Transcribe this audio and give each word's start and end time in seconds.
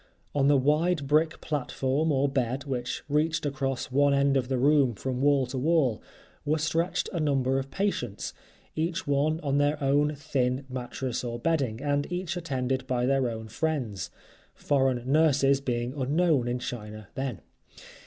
On 0.33 0.47
the 0.47 0.57
wide 0.57 1.05
brick 1.05 1.41
platform 1.41 2.11
or 2.11 2.27
bed, 2.27 2.63
which 2.63 3.03
reached 3.07 3.45
across 3.45 3.91
one 3.91 4.15
end 4.15 4.35
of 4.35 4.47
the 4.47 4.57
room 4.57 4.95
from 4.95 5.21
wall 5.21 5.45
to 5.45 5.59
wall, 5.59 6.01
were 6.43 6.57
stretched 6.57 7.07
a 7.13 7.19
number 7.19 7.59
of 7.59 7.69
patients, 7.69 8.33
each 8.75 9.05
one 9.05 9.39
on 9.41 9.59
their 9.59 9.77
own 9.79 10.15
thin 10.15 10.65
mattress 10.67 11.23
or 11.23 11.37
bedding, 11.37 11.81
and 11.83 12.11
each 12.11 12.35
attended 12.35 12.87
by 12.87 13.05
their 13.05 13.29
own 13.29 13.47
friends; 13.47 14.09
foreign 14.55 15.03
nurses 15.05 15.61
being 15.61 15.93
unknown 15.95 16.47
in 16.47 16.57
China 16.57 17.09
then. 17.13 17.41